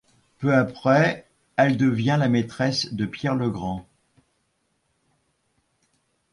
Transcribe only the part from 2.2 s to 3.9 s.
maîtresse de Pierre le Grand.